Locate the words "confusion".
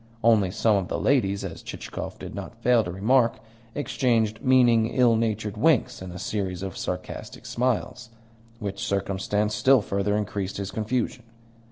10.71-11.21